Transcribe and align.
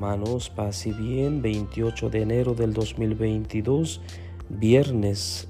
hermanos, 0.00 0.48
paz 0.48 0.86
y 0.86 0.92
bien, 0.92 1.42
28 1.42 2.08
de 2.08 2.22
enero 2.22 2.54
del 2.54 2.72
2022, 2.72 4.00
viernes, 4.48 5.46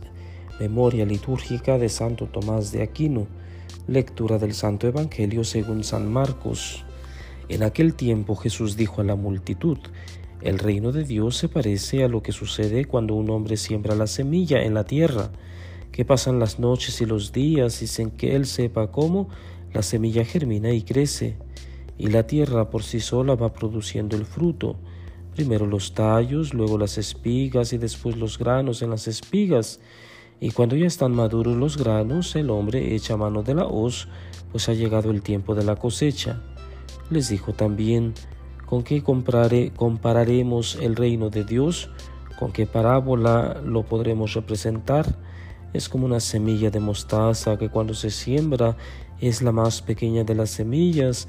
memoria 0.58 1.06
litúrgica 1.06 1.78
de 1.78 1.88
Santo 1.88 2.26
Tomás 2.26 2.72
de 2.72 2.82
Aquino, 2.82 3.28
lectura 3.86 4.38
del 4.38 4.54
Santo 4.54 4.88
Evangelio 4.88 5.44
según 5.44 5.84
San 5.84 6.12
Marcos. 6.12 6.84
En 7.48 7.62
aquel 7.62 7.94
tiempo 7.94 8.34
Jesús 8.34 8.76
dijo 8.76 9.00
a 9.00 9.04
la 9.04 9.14
multitud, 9.14 9.78
el 10.40 10.58
reino 10.58 10.90
de 10.90 11.04
Dios 11.04 11.36
se 11.36 11.48
parece 11.48 12.02
a 12.02 12.08
lo 12.08 12.20
que 12.20 12.32
sucede 12.32 12.86
cuando 12.86 13.14
un 13.14 13.30
hombre 13.30 13.56
siembra 13.56 13.94
la 13.94 14.08
semilla 14.08 14.64
en 14.64 14.74
la 14.74 14.82
tierra, 14.82 15.30
que 15.92 16.04
pasan 16.04 16.40
las 16.40 16.58
noches 16.58 17.00
y 17.00 17.06
los 17.06 17.30
días 17.30 17.82
y 17.82 17.86
sin 17.86 18.10
que 18.10 18.34
él 18.34 18.46
sepa 18.46 18.90
cómo, 18.90 19.28
la 19.72 19.82
semilla 19.82 20.24
germina 20.24 20.72
y 20.72 20.82
crece 20.82 21.36
y 22.00 22.06
la 22.06 22.26
tierra 22.26 22.70
por 22.70 22.82
sí 22.82 22.98
sola 22.98 23.34
va 23.34 23.52
produciendo 23.52 24.16
el 24.16 24.24
fruto. 24.24 24.76
Primero 25.34 25.66
los 25.66 25.92
tallos, 25.92 26.54
luego 26.54 26.78
las 26.78 26.96
espigas 26.96 27.74
y 27.74 27.78
después 27.78 28.16
los 28.16 28.38
granos 28.38 28.80
en 28.80 28.88
las 28.88 29.06
espigas. 29.06 29.80
Y 30.40 30.52
cuando 30.52 30.76
ya 30.76 30.86
están 30.86 31.12
maduros 31.14 31.58
los 31.58 31.76
granos, 31.76 32.34
el 32.36 32.48
hombre 32.48 32.94
echa 32.94 33.18
mano 33.18 33.42
de 33.42 33.54
la 33.54 33.66
hoz, 33.66 34.08
pues 34.50 34.70
ha 34.70 34.72
llegado 34.72 35.10
el 35.10 35.20
tiempo 35.20 35.54
de 35.54 35.62
la 35.62 35.76
cosecha. 35.76 36.40
Les 37.10 37.28
dijo 37.28 37.52
también, 37.52 38.14
¿con 38.64 38.82
qué 38.82 39.02
compararemos 39.02 40.78
el 40.80 40.96
reino 40.96 41.28
de 41.28 41.44
Dios? 41.44 41.90
¿Con 42.38 42.50
qué 42.50 42.64
parábola 42.64 43.60
lo 43.62 43.82
podremos 43.82 44.32
representar? 44.32 45.18
Es 45.74 45.90
como 45.90 46.06
una 46.06 46.20
semilla 46.20 46.70
de 46.70 46.80
mostaza 46.80 47.58
que 47.58 47.68
cuando 47.68 47.92
se 47.92 48.08
siembra 48.08 48.78
es 49.20 49.42
la 49.42 49.52
más 49.52 49.82
pequeña 49.82 50.24
de 50.24 50.34
las 50.34 50.48
semillas, 50.48 51.28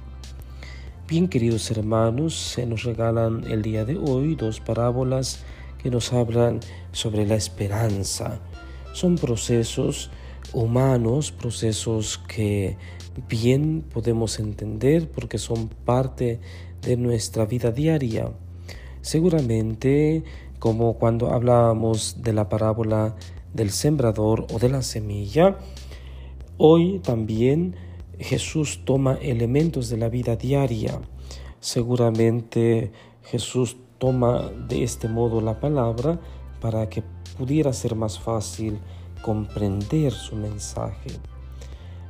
Bien, 1.11 1.27
queridos 1.27 1.69
hermanos, 1.69 2.33
se 2.35 2.65
nos 2.65 2.83
regalan 2.83 3.43
el 3.43 3.61
día 3.63 3.83
de 3.83 3.97
hoy 3.97 4.35
dos 4.35 4.61
parábolas 4.61 5.43
que 5.83 5.89
nos 5.89 6.13
hablan 6.13 6.61
sobre 6.93 7.27
la 7.27 7.35
esperanza. 7.35 8.39
Son 8.93 9.15
procesos 9.15 10.09
humanos, 10.53 11.33
procesos 11.33 12.17
que 12.29 12.77
bien 13.27 13.83
podemos 13.93 14.39
entender 14.39 15.11
porque 15.11 15.37
son 15.37 15.67
parte 15.67 16.39
de 16.81 16.95
nuestra 16.95 17.45
vida 17.45 17.71
diaria. 17.71 18.31
Seguramente, 19.01 20.23
como 20.59 20.93
cuando 20.93 21.33
hablábamos 21.33 22.23
de 22.23 22.31
la 22.31 22.47
parábola 22.47 23.17
del 23.53 23.71
sembrador 23.71 24.47
o 24.49 24.59
de 24.59 24.69
la 24.69 24.81
semilla, 24.81 25.57
hoy 26.57 26.99
también 26.99 27.75
Jesús 28.21 28.81
toma 28.85 29.15
elementos 29.15 29.89
de 29.89 29.97
la 29.97 30.09
vida 30.09 30.35
diaria. 30.35 30.99
Seguramente 31.59 32.91
Jesús 33.23 33.77
toma 33.97 34.49
de 34.67 34.83
este 34.83 35.07
modo 35.07 35.41
la 35.41 35.59
palabra 35.59 36.19
para 36.59 36.87
que 36.89 37.03
pudiera 37.37 37.73
ser 37.73 37.95
más 37.95 38.19
fácil 38.19 38.79
comprender 39.21 40.11
su 40.13 40.35
mensaje. 40.35 41.09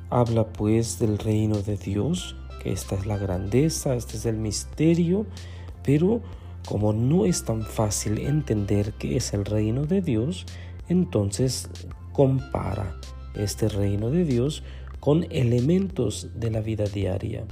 Habla 0.10 0.52
pues 0.52 1.00
del 1.00 1.18
reino 1.18 1.58
de 1.58 1.78
Dios, 1.78 2.36
que 2.62 2.72
esta 2.72 2.96
es 2.96 3.06
la 3.06 3.18
grandeza, 3.18 3.96
este 3.96 4.18
es 4.18 4.26
el 4.26 4.38
misterio, 4.38 5.26
pero 5.84 6.22
como 6.68 6.94
no 6.94 7.26
es 7.26 7.46
tan 7.46 7.64
fácil 7.64 8.20
entender 8.20 8.94
qué 8.94 9.18
es 9.18 9.34
el 9.34 9.46
reino 9.46 9.86
de 9.86 10.02
Dios, 10.02 10.46
entonces 10.90 11.70
compara 12.12 13.00
este 13.36 13.70
reino 13.70 14.10
de 14.10 14.26
Dios 14.26 14.64
con 15.02 15.26
elementos 15.32 16.30
de 16.36 16.52
la 16.52 16.62
vida 16.62 16.86
diaria. 16.86 17.44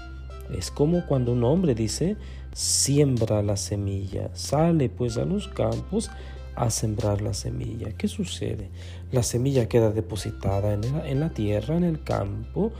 Es 0.55 0.71
como 0.71 1.05
cuando 1.07 1.33
un 1.33 1.43
hombre 1.43 1.75
dice, 1.75 2.15
siembra 2.53 3.41
la 3.41 3.57
semilla, 3.57 4.29
sale 4.33 4.87
pues 4.87 5.17
a 5.17 5.25
los 5.25 5.47
campos 5.47 6.09
a 6.55 6.69
sembrar 6.69 7.21
la 7.21 7.33
semilla. 7.33 7.91
¿Qué 7.97 8.07
sucede? 8.07 8.69
La 9.11 9.23
semilla 9.23 9.67
queda 9.67 9.91
depositada 9.91 10.73
en 10.73 11.19
la, 11.19 11.29
tierra, 11.31 11.75
en 11.75 11.83
el 11.83 12.03
campo, 12.03 12.71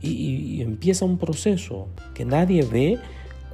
y, 0.00 0.10
y 0.10 0.62
empieza 0.62 1.04
un 1.04 1.18
proceso 1.18 1.88
que 2.14 2.24
nadie 2.24 2.62
ve 2.62 2.98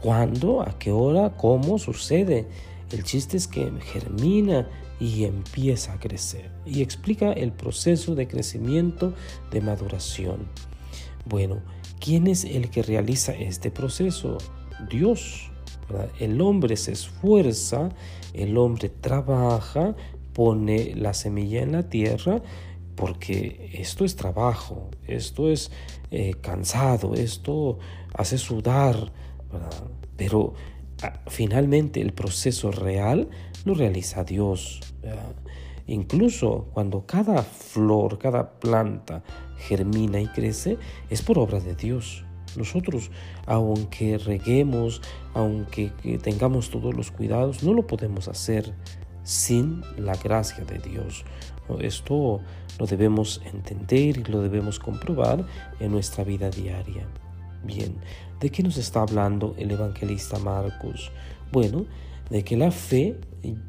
cuándo, 0.00 0.62
a 0.62 0.78
qué 0.78 0.92
hora, 0.92 1.36
cómo 1.36 1.78
sucede. 1.78 2.46
El 2.92 3.02
chiste 3.02 3.36
es 3.36 3.48
que 3.48 3.72
germina 3.92 4.68
y 5.02 5.24
empieza 5.24 5.94
a 5.94 5.98
crecer. 5.98 6.52
Y 6.64 6.80
explica 6.80 7.32
el 7.32 7.50
proceso 7.50 8.14
de 8.14 8.28
crecimiento, 8.28 9.14
de 9.50 9.60
maduración. 9.60 10.46
Bueno, 11.24 11.60
¿quién 11.98 12.28
es 12.28 12.44
el 12.44 12.70
que 12.70 12.84
realiza 12.84 13.32
este 13.32 13.72
proceso? 13.72 14.38
Dios. 14.88 15.50
El 16.20 16.40
hombre 16.40 16.76
se 16.76 16.92
esfuerza, 16.92 17.88
el 18.32 18.56
hombre 18.56 18.90
trabaja, 18.90 19.96
pone 20.32 20.94
la 20.94 21.14
semilla 21.14 21.62
en 21.62 21.72
la 21.72 21.88
tierra, 21.88 22.40
porque 22.94 23.70
esto 23.74 24.04
es 24.04 24.14
trabajo, 24.14 24.88
esto 25.08 25.50
es 25.50 25.72
eh, 26.12 26.34
cansado, 26.40 27.14
esto 27.14 27.80
hace 28.14 28.38
sudar, 28.38 29.12
pero 30.16 30.54
finalmente 31.26 32.00
el 32.00 32.12
proceso 32.12 32.70
real 32.70 33.28
lo 33.64 33.74
realiza 33.74 34.24
Dios. 34.24 34.80
Incluso 35.86 36.68
cuando 36.72 37.06
cada 37.06 37.42
flor, 37.42 38.18
cada 38.18 38.60
planta 38.60 39.22
germina 39.58 40.20
y 40.20 40.26
crece, 40.28 40.78
es 41.10 41.22
por 41.22 41.38
obra 41.38 41.60
de 41.60 41.74
Dios. 41.74 42.24
Nosotros, 42.56 43.10
aunque 43.46 44.18
reguemos, 44.18 45.00
aunque 45.34 45.90
tengamos 46.22 46.70
todos 46.70 46.94
los 46.94 47.10
cuidados, 47.10 47.62
no 47.62 47.72
lo 47.72 47.86
podemos 47.86 48.28
hacer 48.28 48.74
sin 49.24 49.82
la 49.96 50.14
gracia 50.16 50.64
de 50.64 50.78
Dios. 50.78 51.24
Esto 51.80 52.40
lo 52.78 52.86
debemos 52.86 53.40
entender 53.44 54.19
y 54.19 54.24
lo 54.24 54.42
debemos 54.42 54.78
comprobar 54.78 55.46
en 55.80 55.92
nuestra 55.92 56.24
vida 56.24 56.50
diaria. 56.50 57.06
Bien, 57.64 57.94
¿de 58.40 58.50
qué 58.50 58.62
nos 58.62 58.76
está 58.76 59.02
hablando 59.02 59.54
el 59.56 59.70
evangelista 59.70 60.38
Marcos? 60.38 61.12
Bueno, 61.52 61.86
de 62.28 62.42
que 62.42 62.56
la 62.56 62.72
fe 62.72 63.20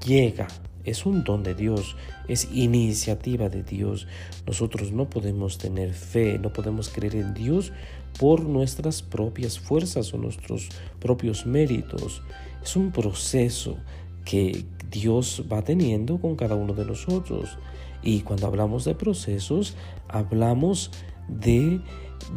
llega, 0.05 0.47
es 0.83 1.05
un 1.05 1.23
don 1.23 1.43
de 1.43 1.53
Dios, 1.53 1.95
es 2.27 2.49
iniciativa 2.51 3.49
de 3.49 3.61
Dios. 3.61 4.07
Nosotros 4.47 4.91
no 4.91 5.09
podemos 5.09 5.57
tener 5.59 5.93
fe, 5.93 6.39
no 6.39 6.51
podemos 6.51 6.89
creer 6.89 7.15
en 7.15 7.33
Dios 7.33 7.71
por 8.19 8.41
nuestras 8.41 9.01
propias 9.01 9.59
fuerzas 9.59 10.13
o 10.13 10.17
nuestros 10.17 10.69
propios 10.99 11.45
méritos. 11.45 12.23
Es 12.63 12.75
un 12.75 12.91
proceso 12.91 13.77
que 14.25 14.65
Dios 14.89 15.43
va 15.51 15.61
teniendo 15.61 16.19
con 16.19 16.35
cada 16.35 16.55
uno 16.55 16.73
de 16.73 16.85
nosotros. 16.85 17.57
Y 18.01 18.21
cuando 18.21 18.47
hablamos 18.47 18.85
de 18.85 18.95
procesos, 18.95 19.75
hablamos 20.09 20.89
de 20.89 21.12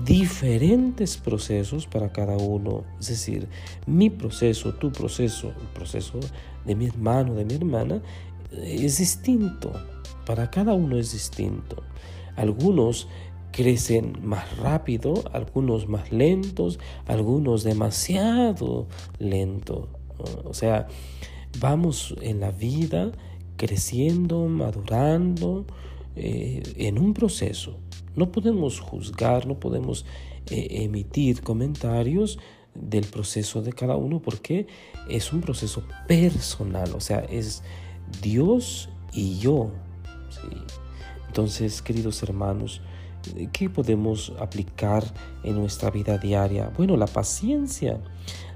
diferentes 0.04 1.16
procesos 1.16 1.86
para 1.86 2.12
cada 2.12 2.36
uno. 2.36 2.84
Es 3.00 3.08
decir, 3.08 3.48
mi 3.86 4.10
proceso, 4.10 4.74
tu 4.74 4.92
proceso, 4.92 5.48
el 5.48 5.68
proceso 5.74 6.20
de 6.64 6.74
mi 6.74 6.86
hermano, 6.86 7.34
de 7.34 7.44
mi 7.44 7.54
hermana, 7.54 8.02
es 8.52 8.98
distinto. 8.98 9.72
Para 10.24 10.50
cada 10.50 10.74
uno 10.74 10.98
es 10.98 11.12
distinto. 11.12 11.82
Algunos 12.36 13.08
crecen 13.52 14.18
más 14.22 14.58
rápido, 14.58 15.14
algunos 15.32 15.88
más 15.88 16.12
lentos, 16.12 16.78
algunos 17.06 17.64
demasiado 17.64 18.86
lento. 19.18 19.88
O 20.44 20.52
sea, 20.52 20.88
vamos 21.58 22.14
en 22.20 22.40
la 22.40 22.50
vida 22.50 23.12
creciendo, 23.56 24.46
madurando, 24.46 25.64
eh, 26.16 26.62
en 26.76 26.98
un 26.98 27.14
proceso. 27.14 27.78
No 28.16 28.32
podemos 28.32 28.80
juzgar, 28.80 29.46
no 29.46 29.60
podemos 29.60 30.04
eh, 30.50 30.82
emitir 30.82 31.42
comentarios 31.42 32.38
del 32.74 33.04
proceso 33.04 33.62
de 33.62 33.72
cada 33.72 33.96
uno 33.96 34.20
porque 34.20 34.66
es 35.08 35.32
un 35.32 35.40
proceso 35.40 35.82
personal, 36.08 36.92
o 36.94 37.00
sea, 37.00 37.20
es 37.20 37.62
Dios 38.22 38.88
y 39.12 39.38
yo. 39.38 39.70
Entonces, 41.26 41.82
queridos 41.82 42.22
hermanos, 42.22 42.80
¿qué 43.52 43.68
podemos 43.68 44.32
aplicar 44.38 45.04
en 45.42 45.56
nuestra 45.56 45.90
vida 45.90 46.18
diaria? 46.18 46.72
Bueno, 46.76 46.96
la 46.96 47.06
paciencia, 47.06 48.00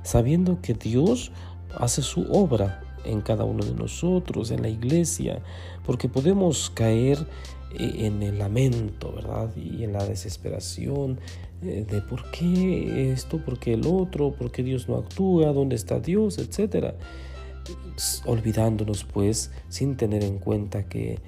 sabiendo 0.03 0.61
que 0.61 0.75
Dios 0.75 1.33
hace 1.79 2.03
su 2.03 2.23
obra 2.31 2.83
en 3.05 3.21
cada 3.21 3.45
uno 3.45 3.65
de 3.65 3.75
nosotros, 3.75 4.51
en 4.51 4.63
la 4.63 4.69
iglesia, 4.69 5.43
porque 5.85 6.09
podemos 6.09 6.71
caer 6.71 7.27
en 7.75 8.23
el 8.23 8.39
lamento, 8.39 9.13
¿verdad? 9.13 9.55
Y 9.57 9.85
en 9.85 9.93
la 9.93 10.05
desesperación 10.05 11.19
eh, 11.63 11.85
de 11.89 12.01
por 12.01 12.31
qué 12.31 13.13
esto, 13.13 13.39
por 13.39 13.59
qué 13.59 13.75
el 13.75 13.87
otro, 13.87 14.33
por 14.33 14.51
qué 14.51 14.63
Dios 14.63 14.89
no 14.89 14.97
actúa, 14.97 15.53
dónde 15.53 15.77
está 15.77 16.01
Dios, 16.01 16.39
etcétera. 16.39 16.95
Olvidándonos 18.27 19.05
pues 19.05 19.51
sin 19.69 19.97
tener 19.97 20.25
en 20.25 20.39
cuenta 20.39 20.89
que 20.89 21.19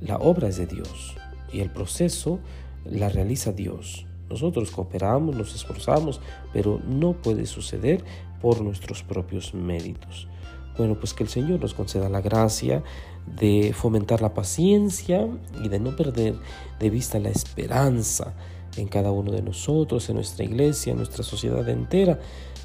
la 0.00 0.16
obra 0.16 0.48
es 0.48 0.56
de 0.56 0.66
Dios 0.66 1.16
y 1.52 1.60
el 1.60 1.70
proceso 1.70 2.40
la 2.84 3.08
realiza 3.08 3.52
Dios. 3.52 4.06
Nosotros 4.30 4.70
cooperamos, 4.70 5.36
nos 5.36 5.54
esforzamos, 5.54 6.20
pero 6.52 6.80
no 6.86 7.14
puede 7.14 7.46
suceder 7.46 8.04
por 8.40 8.60
nuestros 8.60 9.02
propios 9.02 9.54
méritos. 9.54 10.28
Bueno, 10.78 10.94
pues 10.94 11.12
que 11.12 11.24
el 11.24 11.28
Señor 11.28 11.60
nos 11.60 11.74
conceda 11.74 12.08
la 12.08 12.20
gracia 12.20 12.84
de 13.26 13.72
fomentar 13.74 14.22
la 14.22 14.32
paciencia 14.32 15.28
y 15.62 15.68
de 15.68 15.80
no 15.80 15.96
perder 15.96 16.36
de 16.78 16.88
vista 16.88 17.18
la 17.18 17.30
esperanza 17.30 18.34
en 18.76 18.86
cada 18.86 19.10
uno 19.10 19.32
de 19.32 19.42
nosotros, 19.42 20.08
en 20.08 20.14
nuestra 20.14 20.44
iglesia, 20.44 20.92
en 20.92 20.98
nuestra 20.98 21.24
sociedad 21.24 21.68
entera, 21.68 22.20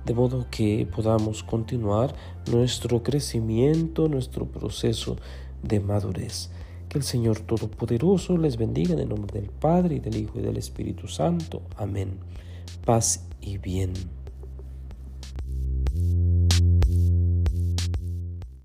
de 0.06 0.14
modo 0.14 0.46
que 0.52 0.88
podamos 0.94 1.44
continuar 1.44 2.14
nuestro 2.52 3.02
crecimiento, 3.02 4.08
nuestro 4.08 4.46
proceso 4.46 5.18
de 5.64 5.80
madurez. 5.80 6.52
Que 6.90 7.00
el 7.00 7.04
Señor 7.04 7.40
Todopoderoso 7.40 8.38
les 8.38 8.58
bendiga 8.58 8.94
en 8.94 9.00
el 9.00 9.10
nombre 9.10 9.40
del 9.40 9.50
Padre 9.50 9.96
y 9.96 10.00
del 10.00 10.18
Hijo 10.18 10.40
y 10.40 10.44
del 10.44 10.58
Espíritu 10.58 11.08
Santo. 11.08 11.64
Amén. 11.78 12.20
Paz 12.86 13.26
y 13.42 13.58
bien. 13.58 13.94